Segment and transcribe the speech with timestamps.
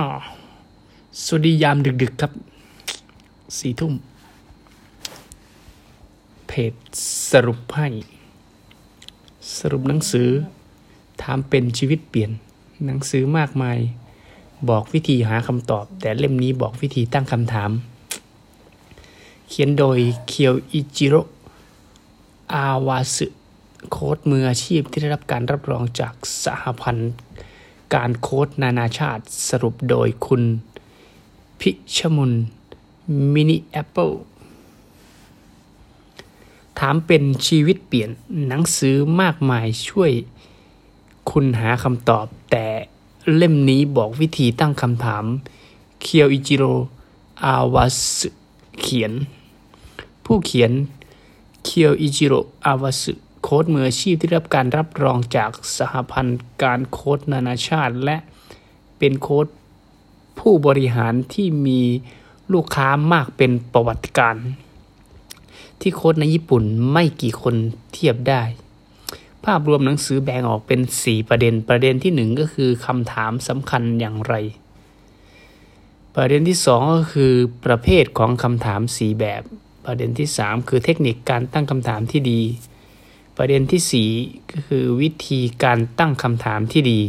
[0.00, 0.10] อ๋อ
[1.24, 2.32] สวัสดียามดึก ๆ ครับ
[3.58, 3.92] สี่ทุ่ม
[6.46, 6.74] เพจ
[7.30, 7.88] สรุปให้
[9.58, 10.28] สรุปหนังสือ
[11.22, 12.30] ถามเป็นชีวิตเปลี่ยน
[12.86, 13.78] หนังสือมากมาย
[14.68, 17.70] บอกวิธีหาคำตอบ แต่เล่มนี้บอกวิธีตั้งคำถาม
[19.48, 19.98] เขียนโดย
[20.28, 21.14] เคียวอิจิโร
[22.52, 23.26] อาวาสึ
[23.90, 26.14] โค้ดมืออาชีพที่ได้รับการรับรองจาก
[26.44, 27.12] สหพันธ์
[27.94, 30.42] การโค้ดนานาชาติสรุปโดยคุณ
[31.60, 32.32] พิชมุน
[33.32, 34.10] มินิแอปเปิล
[36.78, 38.10] ถามเป็นชีวิตเปลี่ยน
[38.48, 40.12] หนังสือมากมายช่วย
[41.30, 42.66] คุณหาคำตอบ แต่
[43.34, 45.24] เล่มนี้บอกวิธีตั้งคำถาม
[46.02, 46.64] เคียวอิจิโร
[47.44, 47.86] อาวา
[48.18, 48.28] สึ
[48.80, 49.12] เขียน
[50.24, 50.72] ผู้เขียน
[51.64, 52.34] เคียวอิจิโร
[52.66, 53.12] อาวาสึ
[53.44, 58.16] โค้ดมืออาชีพที่รับการรับรองจากสหพันธ์การโค้ดนานาชาติ และ
[58.98, 59.46] เป็นโค้ด
[60.38, 61.80] ผู้บริหารที่มี
[62.52, 64.36] ลูกค้ามากเป็นประวัติการ
[65.80, 67.54] ที่โค้ดในญี่ปุ่นไม่กี่คน
[67.92, 68.42] เทียบได้
[69.44, 74.34] ภาพรวมหนังสือแบ่งออกเป็น 4 ประเด็น ประเด็นที่ 1 ก็คือคำถามสำคัญอย่างไร
[76.16, 77.32] ประเด็นที่ 2 ก็คือ
[77.66, 79.42] ประเภทของคำถาม 4 แบบ
[79.84, 82.42] ประเด็นที่ 3 คือเทคนิคการตั้งคำถามที่ดี
[83.36, 87.00] ประเด็นที่ 4 ก็คือวิธีการตั้งคำถามที่ดี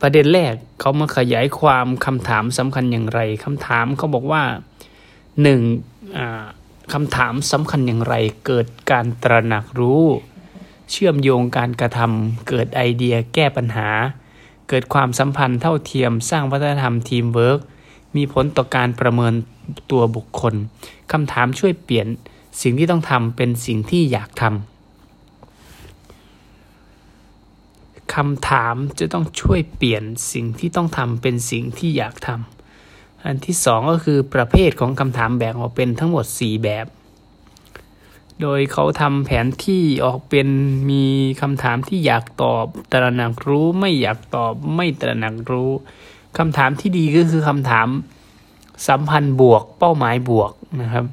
[0.00, 4.42] ประเด็นแรกเขามาขยายความคำถามสำคัญอย่างไรคำถามเขาบอกว่า
[5.42, 5.60] หนึ่ง
[6.92, 8.14] คำถามสำคัญอย่างไร
[8.46, 10.04] เกิดการตระหนักรู้
[10.90, 13.88] เชื่อมโยงการกระทำเกิดไอเดียแก้ปัญหา
[14.68, 17.60] เกิดความสัมพันธ์เท่าเทียมสร้างวัฒนธรรมทีมเวิร์ก
[18.16, 19.34] มีผลต่อการประเมิน
[19.90, 20.54] ตัวบุคคล
[21.12, 22.06] คำถามช่วยเปลี่ยน
[22.60, 24.54] สิ่งที่ต้องทำเป็นสิ่งที่อยากทำ
[28.14, 36.86] คำถามจะต้องช่วยเปลี่ยนสิ่งที่ต้องทำเป็นสิ่งที่อยากทำอันที่สองก็คือประเภทของคำถามแบ่งออกเป็นทั้งหมด 4 แบบ
[38.40, 40.48] โดยเขาทำแผนที่ออกเป็น
[40.90, 41.04] มี
[41.40, 45.70] คำถามที่อยากตอบ ตระหนักรู้ไม่อยากตอบไม่ตระหนักรู้
[46.38, 47.88] คำถามที่ดีก็คือคำถาม
[48.86, 50.52] สัมพันธ์บวกเป้าหมายบวก
[50.82, 51.06] นะครับ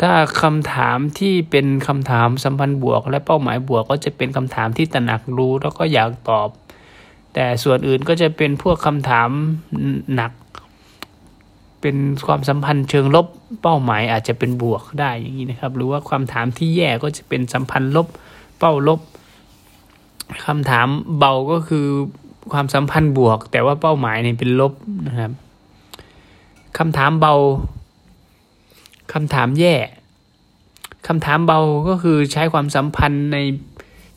[0.00, 0.12] ถ้า
[0.42, 6.48] คำถามที่เป็นคำถามสัมพันธ์บวก และเป้าหมายบวกก็จะเป็นคำถามที่ตระหนักรู้แล้วก็อยากตอบ
[7.34, 9.28] แต่ส่วนอื่นก็จะเป็นพวกคำถาม
[10.14, 10.32] หนัก
[11.80, 11.96] เป็น
[12.26, 13.26] ความสัมพันธ์เชิงลบ
[13.62, 18.06] เป้าหมายอาจจะเป็นบวกได้อย่างนี้นะครับ หรือว่าความถามที่แย่ก็จะเป็นสัมพันธ์ลบ
[18.58, 19.00] เป้าลบ
[20.46, 21.86] คำถามเบาก็คือ
[22.52, 24.72] ความสัมพันธ์บวก แต่ว่าเป้าหมายเนี่ยเป็นลบ
[25.06, 25.32] นะครับ
[26.78, 27.34] คำถามเบา
[29.12, 29.74] คำถามแย่
[31.06, 33.36] คำถามเบาก็คือใช้ความสัมพันธ์ใน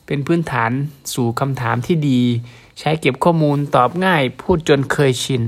[0.06, 0.70] เป็นพื้นฐาน
[1.14, 2.20] สู่คำถามที่ดี
[2.78, 5.42] ใช้เก็บข้อมูลตอบง่าย พูดจนเคยชิน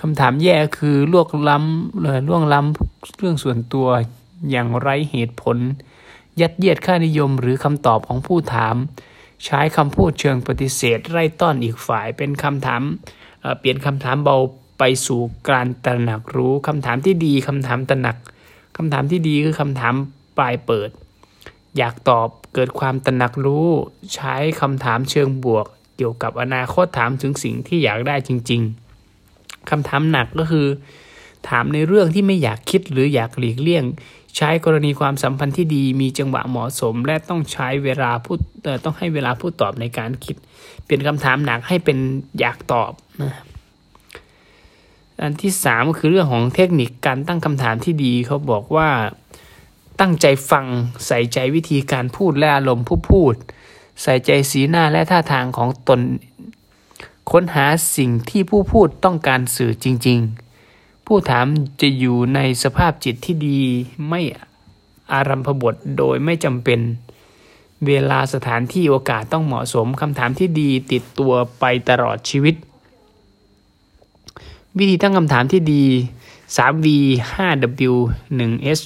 [0.00, 3.88] คำถามแย่คือล่วงล้ำเลยล่วงล้ำเรื่องส่วนตัว
[4.50, 5.56] อย่างไร้เหตุผล
[6.40, 8.76] ยัดเยียดค่านิยมหรือคำตอบของผู้ถาม
[9.44, 12.82] ใช้คำพูดเชิงปฏิเสธ ไล่ต้อนอีกฝ่ายเป็นคำถาม
[13.58, 14.36] เปลี่ยนคำถามเบา
[14.78, 18.16] ไปสู่การตระหนักรู้คำถามที่ดีคำถามตระหนัก
[18.76, 19.94] คำถามที่ดีคือคำถาม
[20.38, 20.90] ปลายเปิด
[21.78, 23.68] อยากตอบเกิดความตระหนักรู้
[24.14, 25.66] ใช้คำถามเชิงบวก
[25.96, 28.62] เกี่ยวกับอนาคตถามถึงสิ่งที่อยากได้จริง
[29.16, 30.66] ๆคำถามหนักก็คือ
[31.48, 33.84] ถามในเรื่องที่ไม่อยากคิดหรืออยากหลีกเลี่ยง
[34.36, 38.38] ใช้กรณีความสัมพันธ์ที่ดี มีจังหวะเหมาะสม และต้องใช้เวลาพูด
[38.84, 40.36] ต้องให้เวลาพูดตอบในการคิด
[40.84, 41.98] เปลี่ยนคำถามหนักให้เป็น
[42.40, 42.92] อยากตอบ
[43.22, 43.44] นะครับ
[45.20, 48.90] อันที่สามก็คือเรื่องของเทคนิคการตั้งคำถามที่ดีเขาบอกว่า
[50.00, 50.66] ตั้งใจฟัง
[51.06, 53.34] ใส่ใจวิธีการพูดและอารมณ์ผู้พูด
[54.02, 56.00] ใส่ใจสีหน้าและท่าทางของตน
[57.30, 57.66] ค้นหา
[57.96, 60.18] สิ่งที่ผู้พูดต้องการสื่อจริง
[60.62, 61.46] ๆ ผู้ถาม
[61.80, 63.60] จะอยู่ในสภาพจิตที่ดี
[64.08, 64.20] ไม่
[65.12, 66.80] อารัมพบทโดยไม่จำเป็น
[67.86, 72.54] เวลาสถานที่โอกาสต้องเหมาะสมคำถามที่ดีติดตัวไปตลอดชีวิต
[74.78, 75.84] วิธีตั้งคำถามที่ดี
[76.56, 76.86] 3V
[77.32, 77.94] 5W
[78.50, 78.80] 1S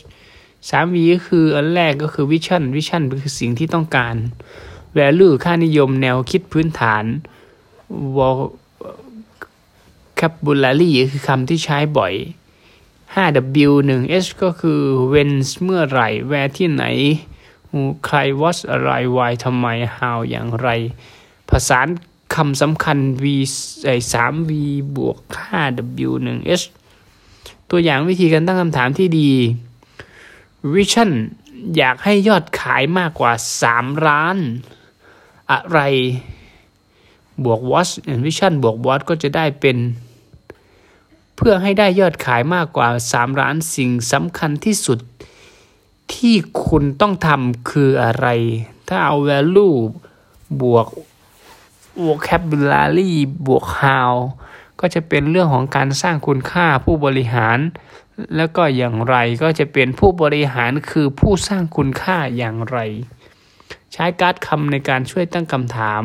[0.69, 4.15] 3V ก็คืออันแรกก็คือ Vision Vision คือสิ่งที่ต้องการ
[4.97, 7.05] Value ค่านิยมแนวคิดพื้นฐาน
[8.17, 12.15] Vocabulary คือคำที่ใช้บ่อย
[13.15, 14.81] 5W 1S ก็คือ
[15.13, 15.33] when
[15.65, 16.85] เมื่อไหร่ where ที่ไหน
[17.71, 19.67] who ใคร what อะไร why ทำไม
[19.99, 20.69] how อย่างไร
[21.51, 21.81] ภาษา
[22.35, 23.25] คำสำคัญ v
[23.85, 24.51] ไอ้สาม v
[24.97, 25.63] บวกห้า
[26.09, 26.65] w หนึ่ง h
[27.71, 29.31] ตัวอย่างวิธีการตั้งคำถามที่ดี
[30.75, 31.11] vision
[31.77, 33.33] อยากให้ยอดขายมากกว่า
[33.63, 34.37] สามล้าน
[35.51, 35.81] อะไร
[37.45, 39.77] บวก watch and vision บวก what ก็จะได้เป็น
[41.37, 44.99] เพื่อให้ได้ยอดขายมากกว่า 3 ล้านสิ่งสำคัญที่สุด
[46.15, 46.35] ที่
[46.67, 48.27] คุณต้องทำคืออะไร
[48.89, 49.77] ถ้าเอา value
[50.63, 50.87] บวก
[52.07, 53.11] vocabulary
[53.47, 54.13] บวก how
[54.81, 57.59] ก็จะเป็นเรื่องของการสร้างคุณค่าผู้บริหาร
[58.37, 62.79] แล้วก็อย่างไรก็จะเป็นผู้บริหารคือผู้สร้างคุณค่าอย่างไร
[63.93, 66.03] ใช้การ์ดคำในการช่วยตั้งคำถาม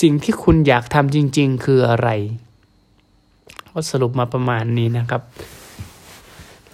[0.00, 2.08] สิ่งที่คุณอยากทำจริง ๆ คืออะไร
[3.70, 5.22] ก็สรุปมาประมาณนี้นะครับ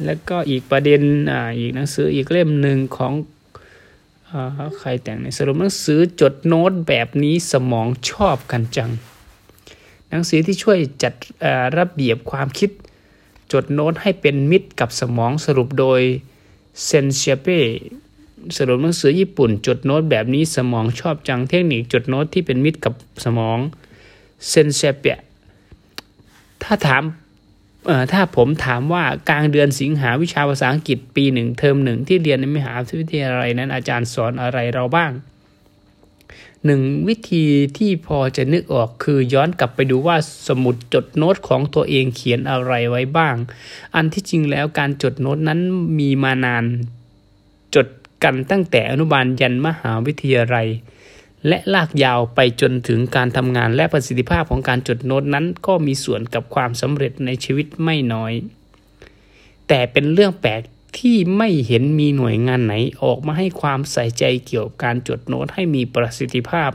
[0.04, 1.00] แล้วก็อีกประเด็น
[1.32, 3.12] อ่าอีกหนังสืออีกเล่มหนึ่งของ
[4.78, 8.90] ใครแต่งในสรุปหนังสือจดโน้ตแบบนี้สมองชอบกันจัง
[10.10, 11.14] หนังสือที่ช่วยจัด
[11.78, 12.70] ระเบียบความคิด
[13.52, 16.00] จดโน้ตให้เป็นมิตรกับสมองสรุปโดย
[16.86, 17.60] เซนเชียเป้
[18.56, 22.94] สรุปหนังสือญี่ปุ่น จดโน้ตแบบนี้สมองชอบจังเทคนิคจดโน้ตที่เป็นมิตรกับ
[23.24, 23.58] สมอง
[24.50, 25.04] เซนเชียเป
[26.62, 27.02] ถ้าถาม
[28.12, 35.12] ถ้าผมถามว่ากลางเดือนสิงหาวิชาภาษาอังกฤษปีหนึ่งเทอมหนึ่งที่เรียนในมหาวิทยาลัยนั้นอาจารย์สอนอะไรเราบ้าง
[36.66, 37.46] หนึ่งวิธี
[37.78, 40.16] ที่พอจะนึกออกคือย้อนกลับไปดูว่า
[40.48, 43.36] สมุดจดโน้ตของตัวเองเขียนอะไรไว้บ้าง
[43.94, 45.60] อันที่จริงแล้วการจดโน้ตนั้น
[45.98, 46.64] มีมานาน
[47.74, 47.86] จด
[48.24, 50.68] กันตั้งแต่อนุบาลยันมหาวิทยาลัย
[51.48, 58.32] และลากยาวไปจนถึงการทำงานและประสิทธิภาพของการจดโน้ตนั้น ก็มีส่วนกับความสำเร็จในชีวิตไม่น้อย
[59.68, 60.62] แต่เป็นเรื่องแปลก
[60.98, 66.70] ที่ไม่เห็นมีหน่วยงานไหนออกมาให้ความใส่ใจเกี่ยวกับการจดโน้ตให้มีประสิทธิภาพ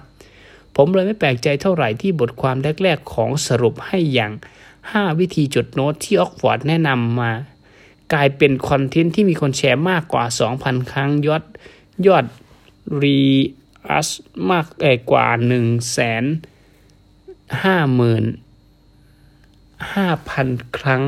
[0.75, 4.31] ผมเลยไม่แปลกใจเท่าไหร่ที่บทความแรกๆของสรุปให้อย่าง
[4.75, 7.31] 5 วิธีจดโน้ตที่ออกฟอร์ดแนะนำมา
[8.13, 10.23] กลายเป็น content ที่มีคนแชร์มากกว่า
[10.57, 11.43] 2,000 ครั้งยอด
[12.07, 12.25] ยอด
[13.01, 14.09] reach
[14.49, 14.65] มาก
[15.11, 15.55] กว่า1 5 0
[17.63, 18.47] 0 0
[19.95, 21.03] 5,000ครั้ง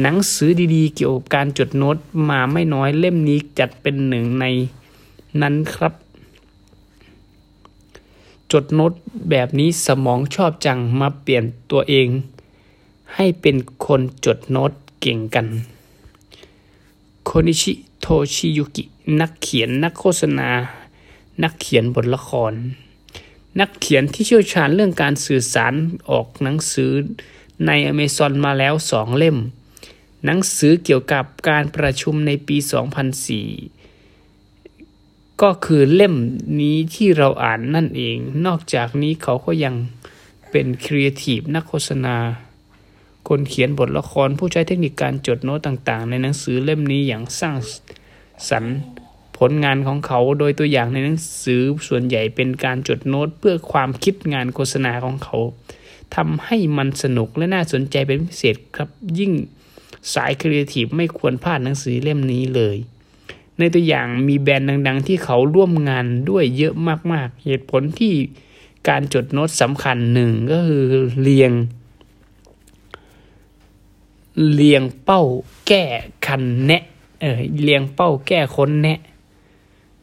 [0.00, 1.96] หนังสือดีๆ เกี่ยวกับการจดโน้ต
[2.28, 4.44] มาไม่น้อยเล่มนี้จัดเป็นหนึ่งใน
[5.40, 5.94] นั้นครับ
[8.52, 8.92] จดโน้ต
[9.30, 12.08] แบบนี้สมองชอบจังมาเปลี่ยนตัวเอง
[13.14, 13.56] ให้เป็น
[13.86, 15.46] คนจดโน้ตเก่งกัน
[17.24, 18.84] โคนิชิโทชิยุกิ
[19.20, 20.48] นักเขียนนักโฆษณา
[21.42, 22.52] นักเขียนบทละคร
[23.60, 25.74] นักเขียนที่เชี่ยวชาญเรื่องการสื่อสาร
[26.10, 26.90] ออกหนังสือ
[27.66, 29.36] ในอเมซอนมาแล้วสองเล่ม
[30.24, 32.56] หนังสือเกี่ยวกับการประชุมในปี
[33.78, 36.14] 2004 ก็คือเล่ม
[36.60, 39.74] นี้ที่เราอ่านนั่นเอง นอกจากนี้เขาก็ยัง
[40.50, 42.16] เป็นครีเอทีฟนักโฆษณา
[43.28, 47.56] คนเขียนบทละครผู้ใช้เทคนิคการจดโน้ตต่างๆ ในหนังสือเล่มนี้อย่างสร้าง
[48.48, 48.74] สรรค์
[49.38, 55.36] ผลงานของเขาโดยตัวอย่างในหนังสือส่วนใหญ่เป็นการจดโน้ตเพื่อความคิดงานโฆษณาของเขา
[56.16, 58.88] ทำให้มันสนุกและน่าสนใจเป็นพิเศษครับ
[59.18, 59.32] ยิ่ง
[60.14, 62.76] สายครีเอทีฟไม่ควรพลาดหนังสือเล่มนี้เลย
[63.58, 66.74] ในตัวอย่างมีแบรนด์ดัง ๆ ที่เขาร่วมงานด้วยเยอะ
[67.12, 68.14] มากๆ เหตุผลที่
[68.88, 70.84] การจดโน้ตสำคัญหนึ่งก็คือ
[71.22, 71.52] เรียง
[74.54, 75.22] เรียงเป้า
[75.66, 75.84] แก้
[76.26, 76.82] คันแนะ
[77.20, 78.98] เออเรียงเป้าแก้ค้นแนะ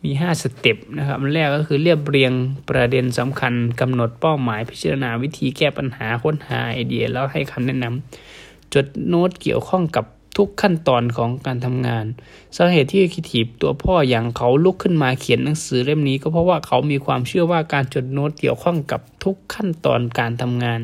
[0.06, 2.32] มีห้า step นะครับแรกก็คือเรียบเรียง
[2.70, 10.06] ประเด็นสำคัญกำหนดเป้าหมายพิจารณาวิธีแก้ปัญหาค้นหาไอเดีย แล้วให้คำแนะนำจดโน้ตเกี่ยวข้องกับ
[10.38, 12.06] ทุกขั้นตอนของการทำงาน
[12.56, 20.80] สาเหตุที่คิดถีบตัวพ่ออย่างเขาลุกขึ้นมาเขียนหนังสือเล่มนี้ก็เพราะว่าเขามีความเชื่อว่าการจดโน้ตเกี่ยวข้องกับทุกขั้นตอนการทำงาน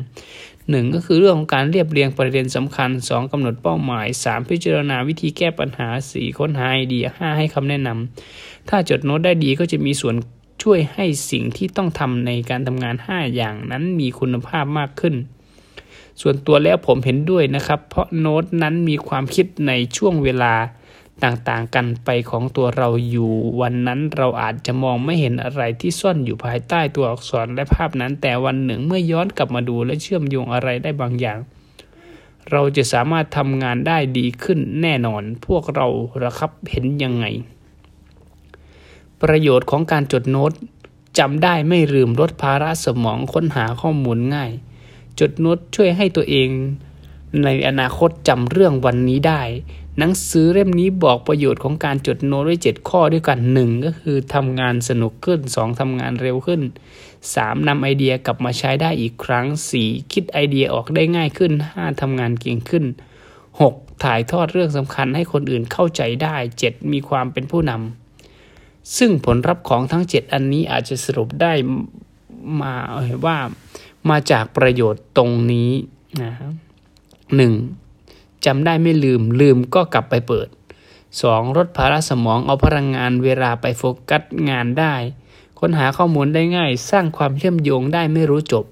[0.70, 10.16] หนึ่งก็คือเรื่องของการเรียบเรียงประเด็นสำคัญ 2กำหนดเป้าหมาย 3 พิจารณาวิธีแก้ปัญหา 4 ค้นหาไอเดีย 5 ให้คำแนะนำ ถ้าจดโน้ตได้ดีก็จะมีส่วน
[10.62, 15.14] ช่วยให้สิ่งที่ต้องทำในการทำงาน 5 อย่างนั้นมีคุณภาพมากขึ้น
[16.20, 20.54] ส่วนตัวแล้วผมเห็นด้วยนะครับ เพราะโน้ตนั้นมีความคิดในช่วงเวลา
[21.24, 31.38] ต่างๆ กันไปของตัวเราอยู่ วันนั้นเราอาจจะมองไม่เห็นอะไรที่ซ่อนอยู่ภายใต้ตัวอักษรและภาพนั้น แต่วันหนึ่งเมื่อย้อนกลับมาดูและเชื่อมโยงอะไรได้บางอย่าง
[32.50, 35.86] เราจะสามารถทำงานได้ดีขึ้นแน่นอน พวกเรา
[36.22, 37.26] ระครับเห็นยังไง
[39.22, 40.52] ประโยชน์ของการจดโน้ต
[41.18, 44.50] จำได้ไม่ลืมลดภาระสมองค้นหาข้อมูลง่าย
[45.20, 46.48] จดโน้ตช่วยให้ตัวเอง
[47.44, 49.42] ในอนาคตจำเรื่องวันนี้ได้
[49.98, 56.62] หนังสือเล่มนี้บอกประโยชน์ของการจดโน้ตไว้เจ็ดข้อด้วยกันหนึ่งก็คือทำงานสนุกขึ้นสองทำงานเร็วขึ้น
[57.34, 62.84] สามนำไอเดียกลับมาใช้ได้อีกครั้งสี่คิดไอเดียออกได้ง่ายขึ้นห้าทำงานเก่งขึ้น
[63.60, 63.74] หก
[64.04, 68.01] ถ่ายทอดเรื่องสำคัญให้คนอื่นเข้าใจได้เจ็ดมีความเป็นผู้นำ
[68.96, 71.52] ซึ่งผลลัพธ์ของทั้งเจ็ดอันนี้อาจจะสรุปได้
[72.60, 72.74] มา
[73.26, 73.38] ว่า
[74.10, 75.70] มาจากประโยชน์ตรงนี้
[76.22, 76.32] นะ
[77.36, 77.52] หนึ่ง
[78.44, 80.48] จำได้ไม่ลืมลืมก็กลับไปเปิด
[81.02, 81.56] 2.
[81.56, 84.94] ลดภาระสมองเอาพลังงานเวลาไปโฟกัสงานได้
[85.58, 88.64] ค้นหาข้อมูลได้ง่าย สร้างความเชื่อมโยงได้ไม่รู้จบ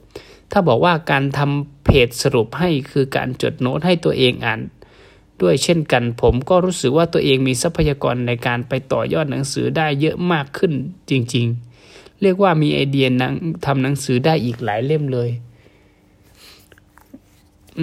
[0.52, 4.61] ถ้าบอกว่าการทำเพจสรุปให้คือการจดโน้ตให้ตัวเองอ่าน
[5.42, 10.73] ด้วยเช่นกัน ผมก็รู้สึกว่าตัวเองมีทรัพยากรในการไปต่อยอดหนังสือได้เยอะมากขึ้น
[11.11, 13.32] จริงๆ เรียกว่ามีไอเดียนัง
[13.64, 15.30] ทำหนังสือได้อีกหลายเล่มเลย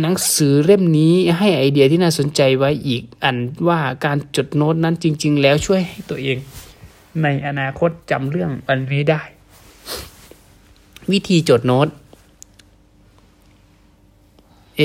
[0.02, 3.36] หนังสือเล่มนี้ให้ไอเดียที่น่าสนใจไว้อีกอัน
[3.68, 6.38] ว่าการจดโน้ตนั้นจริง ๆ แล้วช่วยให้ตัวเอง
[7.24, 9.22] ในอนาคตจำเรื่องอันนี้ได้
[11.12, 11.88] วิธีจดโน้ต
[14.80, 14.82] A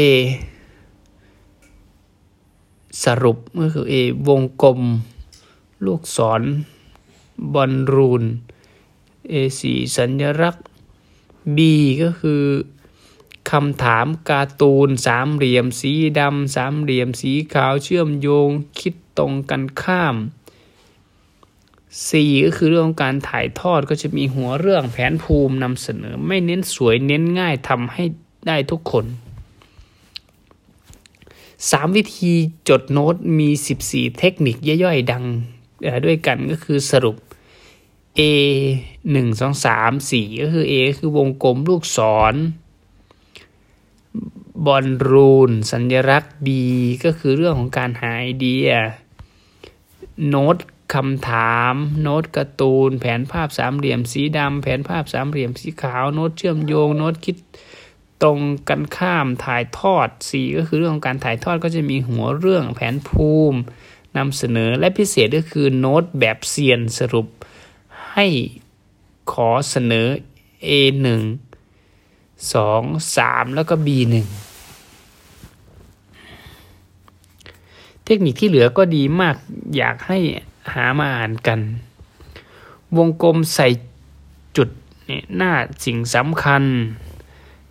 [3.05, 3.95] สรุปก็คือ A
[4.29, 4.81] วงกลม
[5.85, 6.43] ลูกศร
[7.55, 8.25] บอลรูน
[9.33, 9.63] A4
[9.97, 10.67] สัญลักษณ์
[11.57, 11.59] B
[12.03, 12.45] ก็คือ
[13.51, 20.17] คำถามการ์ตูนสามเหลี่ยมสีดำสามเหลี่ยมสีขาวเชื่อมโยงคิดตรงกันข้าม
[22.07, 22.11] C
[22.47, 28.05] ก็คือเรื่องของการถ่ายทอดก็จะมีหัวเรื่องแผนภูมินำเสนอ ไม่เน้นสวยเน้นง่ายทำให้
[28.47, 29.05] ได้ทุกคน
[31.71, 32.33] สามวิธี
[32.69, 33.49] จดโน้ตมี
[33.85, 35.25] 14 เทคนิคย่อยๆ ดัง
[36.07, 37.17] ด้วยกันก็คือสรุป
[38.19, 38.21] A
[39.03, 41.99] 1 2 3 4 ก็คือ A คือวงกลมลูกศ
[42.33, 42.35] ร
[44.67, 46.49] บอลรูน สัญลักษณ์ B
[47.05, 48.69] ก็คือเรื่องของการหาไอเดีย
[50.29, 50.57] โน้ต
[50.95, 57.37] คำถาม โน้ตการ์ตูน แผนภาพสามเหลี่ยมสีดำแผนภาพสามเหลี่ยมสีขาว โน้ตเชื่อมโยง โน้ตคิด
[58.23, 63.59] ตรงกันข้ามถ่ายทอดสี่ก็คือเรื่องของการถ่ายทอดก็จะมีหัวเรื่องแผนภูมิ
[64.17, 67.27] นำเสนอและพิเศษก็คือโน้ตแบบเซียนสรุป
[68.13, 68.27] ให้
[69.33, 70.07] ขอเสนอ
[70.69, 71.07] A1
[72.53, 74.15] 2 3 แล้วก็ B1
[78.05, 79.37] เทคนิคที่เหลือก็ดีมาก
[79.77, 80.19] อยากให้
[80.73, 81.61] หามาอ่านกัน
[82.97, 83.69] วงกลมใส่
[84.57, 84.69] จุด
[85.07, 85.53] เนี่ยหน้า
[85.85, 86.63] สิ่งสำคัญ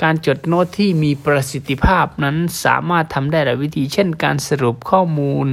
[0.03, 5.47] การจดโน้ตที่มีประสิทธิภาพนั้นสามารถทำได้หลายวิธี เช่น การสรุปข้อมูล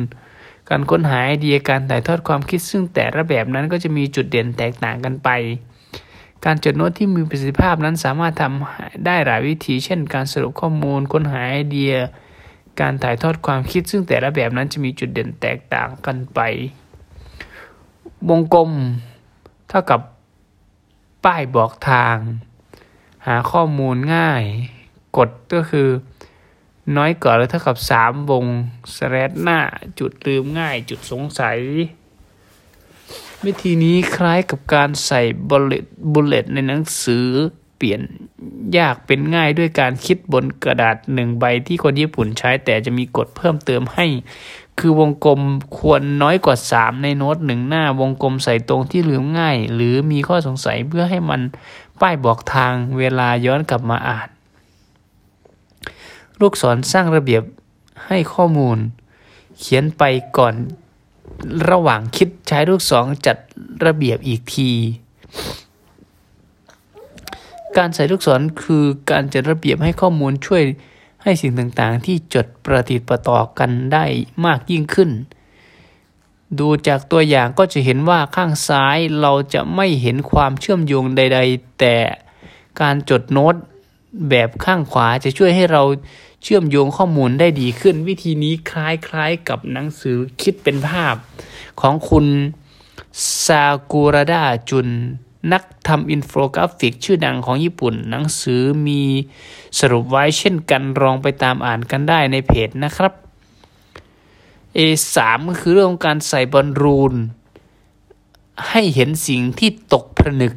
[0.71, 5.28] การค้นหาไอเดียการถ่ายทอดความคิดซึ่งแต่ละแบบนั้นก็จะมีจุดเด่นแตกต่างกันไป
[6.45, 11.95] การจดโน้ตที่มีประสิทธิภาพนั้นสามารถทำได้หลายวิธี เช่น การสรุปข้อมูล ค้นหาไอเดีย
[12.81, 16.40] การถ่ายทอดความคิด ซึ่งแต่ละแบบนั้นจะมีจุดเด่นแตกต่างกันไป
[18.28, 18.71] วงกลม
[19.69, 20.00] เท่ากับ
[21.25, 22.17] ป้ายบอกทาง
[23.27, 24.43] หาข้อมูลง่าย
[25.17, 25.89] กดก็คือ
[26.97, 28.45] น้อยกว่าหรือเท่ากับสามวง
[28.97, 29.61] สแลดหน้า
[29.99, 31.59] จุดลืมง่าย จุดสงสัย
[33.45, 37.27] วิธีนี้คล้ายกับการใส่บุลเลตบุลเลตในหนังสือ
[37.77, 38.01] เปลี่ยน
[38.79, 44.07] ยากเป็นง่ายด้วยการคิดบนกระดาษหนึ่งใบที่คนญี่ปุ่นใช้แต่จะมีกฎเพิ่มเติมให้
[44.78, 45.40] คือวงกลม
[45.76, 51.40] ควรน้อยกว่า 3 ในโน้ตหนึ่งหน้าวงกลมใส่ตรงที่ลืมง่าย หรือมีข้อสงสัยเพื่อให้มัน
[52.00, 54.28] ป้ายบอกทางเวลาย้อนกลับมาอ่าน
[56.40, 57.42] ลูกศรสร้างระเบียบ
[58.06, 58.78] ให้ข้อมูล
[59.58, 60.02] เขียนไป
[60.38, 60.54] ก่อน
[61.70, 63.37] ระหว่างคิดใช้ลูกศรจัด
[63.87, 64.70] ระเบียบอีกที
[67.76, 70.62] การใส่ลูกศรคือการจัดระเบียบให้ข้อมูลช่วย
[71.23, 74.05] ให้สิ่งต่างๆ ที่จดประติดประต่อกันได้
[74.45, 75.11] มากยิ่งขึ้น
[76.59, 81.97] ดูจากตัวอย่างก็จะเห็นว่าข้างซ้ายเราจะไม่เห็นความเชื่อมโยงใด ๆ แต่
[82.81, 83.55] การจดโน้ต
[84.31, 85.83] แบบข้างขวาจะช่วยให้เรา
[86.43, 88.79] เชื่อมโยงข้อมูลได้ดีขึ้น วิธีนี้คล
[89.19, 91.15] คล้ายๆกับหนังสือคิดเป็นภาพ
[91.81, 92.27] ของคุณ
[93.45, 94.89] ซากุระดาจุน
[95.52, 99.02] นักทำอินโฟกราฟิกชื่อดังของญี่ปุ่น หนังสือมี
[99.78, 103.12] สรุปไว้เช่นกันลองไปตามอ่านกันได้ในเพจนะครับ
[104.76, 105.16] A3
[105.49, 107.14] ก็คือเรื่องการใส่บอลรูน
[108.68, 110.54] ให้เห็นสิ่งที่ตกผลึก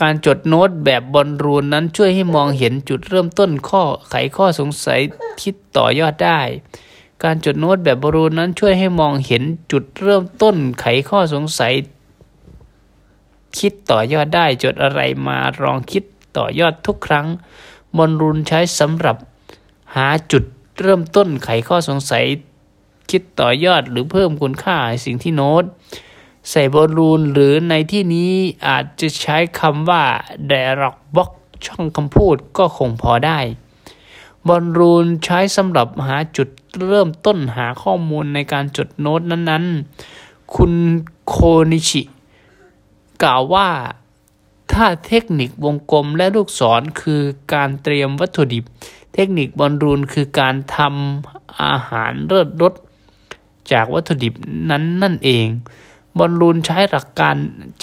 [0.00, 5.00] การจดโน้ตแบบบอลรูนนั้นช่วยให้มองเห็นจุดเริ่มต้นข้อไขข้อสงสัย
[5.42, 6.40] คิดต่อยอดได้
[7.24, 11.74] การจดโน้ตแบบบรูนนั้นช่วยให้มองเห็นจุดเริ่มต้นไขข้อสงสัย
[13.58, 16.04] คิดต่อยอดได้จดอะไรมาลองคิด
[16.36, 17.26] ต่อยอดทุกครั้ง
[17.96, 19.16] บอลรูนใช้สำหรับ
[19.94, 20.44] หาจุด
[20.80, 22.24] เริ่มต้นไขข้อสงสัย
[23.10, 25.64] คิดต่อยอดหรือเพิ่มคุณค่าสิ่งที่โน้ต
[26.50, 28.32] ใส่บอลลูนหรือในที่นี้
[28.68, 30.04] อาจจะใช้คำว่า
[30.50, 31.30] dialog box
[31.66, 33.38] ช่องคำพูดก็คงพอได้
[34.48, 36.48] บอลรูนใช้สำหรับหาจุด
[36.86, 40.72] เริ่มต้นหาข้อมูลในการจดโน้ตนั้นๆ คุณ
[41.28, 41.36] โค
[41.72, 42.02] นิชิ
[43.22, 43.68] กล่าวว่า
[44.72, 47.22] ถ้าเทคนิควงกลมและลูกศรคือ
[47.54, 48.64] การเตรียมวัตถุดิบ
[49.14, 52.74] เทคนิคบอลรูนคือการทำอาหารเลิศรส
[53.72, 54.34] จากวัตถุดิบ
[54.70, 55.46] นั้นนั่นเอง
[56.18, 57.36] บอลลูนใช้หลักการ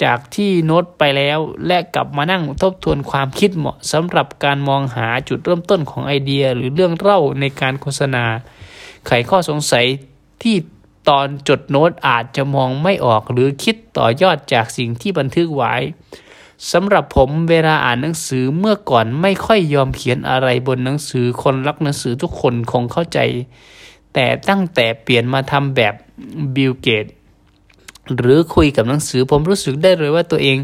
[0.04, 8.24] จากที่โน้ตไปแล้ว และกลับมานั่งทบทวนความคิดเหมาะสำหรับการมองหาจุดเริ่มต้นของไอเดียหรือเรื่องเล่าในการโฆษณา
[9.06, 9.86] ไขข้อสงสัย
[10.42, 10.56] ที่
[11.08, 15.74] ตอนจดโน้ตอาจจะมองไม่ออกหรือคิดต่อยอดจากสิ่งที่บันทึกไว้
[16.72, 23.18] สำหรับผมเวลาอ่านหนังสือเมื่อก่อนไม่ค่อยยอมเขียนอะไรบนหนังสือคนรักหนังสือทุกคนคงเข้าใจ
[24.14, 25.94] แต่ตั้งแต่เปลี่ยนมาทำแบบ
[26.54, 27.06] Bill Gates
[28.16, 30.58] หรือคุยกับหนังสือผมรู้สึกได้เลยว่าตัวเอง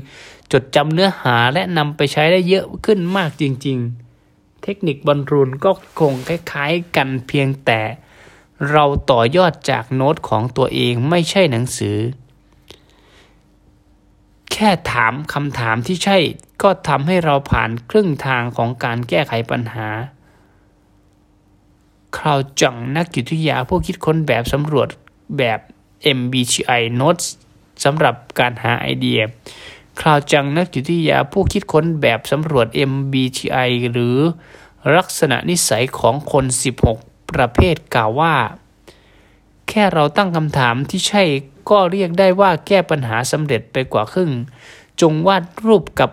[0.52, 3.78] จดจำเนื้อหาและนำไปใช้ได้เยอะขึ้นมากจริง
[4.20, 7.80] ๆ เทคนิคบอลรูนก็คงคล้ายๆกันเพียงแต่
[8.70, 11.98] เราต่อยอดจากโน้ตของตัวเองไม่ใช่หนังสือ
[14.52, 16.18] แค่ถามคำถามที่ใช่
[16.62, 19.88] ก็ทำให้เราผ่านครึ่งทางของการแก้ไขปัญหา
[22.16, 24.88] คราวจังนักจิตวิทยาผู้คิดค้นแบบสำรวจ
[25.38, 25.60] แบบ
[26.18, 27.26] MBTI Notes
[27.84, 29.20] สำหรับการหาไอเดีย
[30.00, 34.16] คราวจังนักจิตวิทยาผู้คิดค้นแบบสำรวจ MBTI หรือ
[34.96, 36.44] ลักษณะนิสัยของคน
[36.88, 38.34] 16 ประเภทกล่าวว่า
[39.68, 41.24] แค่เราตั้งคำถามที่ใช่
[41.70, 44.30] ก็เรียกได้ว่าแก้ปัญหาสำเร็จไปกว่าครึ่ง
[45.00, 46.10] จงวาดรูปกับ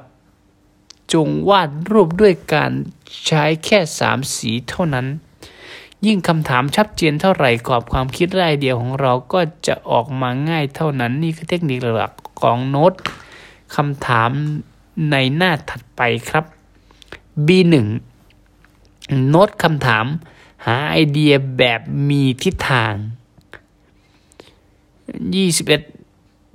[1.14, 2.72] จงวาดรูปด้วยการ
[3.26, 5.08] ใช้แค่สามสีเท่านั้น
[6.06, 12.94] ยิ่งคำถามชัดเจนเท่าไหร่กรอบความคิดรเดียวของเราก็จะออกมาง่ายเท่านั้นนี่คือเทคนิคหลักของโน้ต
[13.76, 14.32] คำถาม
[15.12, 16.46] ในหน้าถัดไปครับ
[17.48, 17.74] B1
[19.30, 20.06] โน้ตคำถาม
[20.66, 22.94] หาไอเดียแบบมีทิศทาง
[25.32, 25.68] 21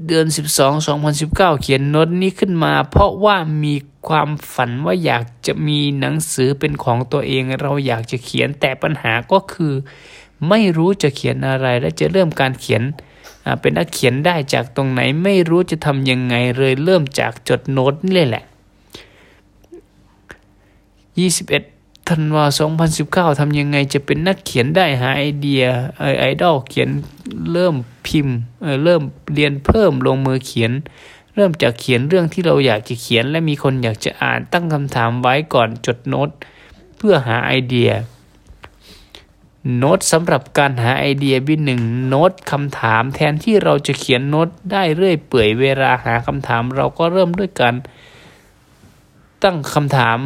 [0.07, 0.27] เดือน
[0.57, 3.75] 12 2019 เขียนโน้ตนี้ขึ้นมา เพราะว่ามี
[4.09, 9.75] ความฝันว่าอยากจะมีหนังสือเป็นของตัวเอง เราอยากจะเขียนแต่ปัญหาก็คือ
[10.49, 12.83] ไม่รู้จะเขียนอะไรและจะเริ่มการเขียน
[13.61, 18.45] เป็นนักเขียนได้จากตรงไหนไม่รู้จะทำยังไงเลยเริ่มจากจดโน้ตนี่แหละ
[21.31, 22.45] 21ธันวา
[22.93, 25.63] 2019ทำยังไงจะเป็นนักเขียนได้หาไอเดีย
[26.21, 26.89] ไอดอลเขียน
[27.53, 27.75] เริ่ม
[28.07, 28.37] พิมพ์
[28.85, 29.03] เริ่ม
[29.35, 30.73] เรียนเพิ่มลงมือเขียน
[31.39, 36.29] เริ่มจากเขียนเรื่องที่เราอยากจะเขียน และมีคนอยากจะอ่านตั้งคำถามไว้ก่อนจดโน้ต
[36.97, 37.91] เพื่อหาไอเดีย
[39.79, 47.75] โน้ตสำหรับการหาไอเดียบินหนึ่งโน้ตคำถามแทนที่เราจะเขียนโน้ตได้เรื่อยเปื่อยเวลาหาคำถามเราก็เริ่มด้วยการ
[49.43, 50.19] ตั้งคำถาม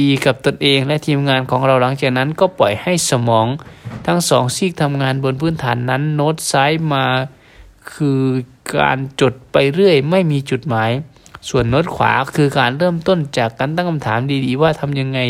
[0.00, 3.46] ดีๆ กับตนเองและทีมงานของเราหลังจากนั้นก็ปล่อยให้สมอง
[4.06, 7.04] ทั้งสองซีกทำงานบนพื้นฐานนั้น โน้ตซ้ายมา
[7.92, 8.22] คือ
[8.76, 10.90] การจดไปเรื่อย ไม่มีจุดหมาย
[11.48, 15.20] ส่วนโน้ตขวาคือการเริ่มต้นจากการตั้งคำถามดีๆ ว่าทำยังไง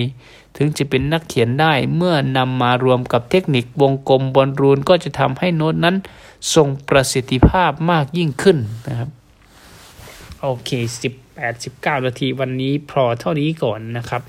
[0.57, 5.97] ถึงจะเป็นนักเขียนได้เมื่อนำมารวมกับเทคนิควงกลมบอลรูนก็จะทำให้โน้ตนั้น
[6.55, 8.57] ทรงประสิทธิภาพมากยิ่งขึ้น
[8.89, 9.09] นะครับ
[10.41, 10.71] โอเค
[11.39, 14.23] 18-19 นาทีวันนี้พอเท่านี้ก่อนนะครับ